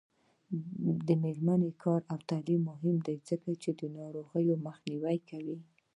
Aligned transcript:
د 1.07 1.09
میرمنو 1.23 1.69
کار 1.83 2.01
او 2.11 2.19
تعلیم 2.29 2.61
مهم 2.71 2.95
دی 3.05 3.15
ځکه 3.29 3.49
چې 3.61 3.71
ناروغیو 3.97 4.61
مخنیوی 4.67 5.17
کوي. 5.29 5.57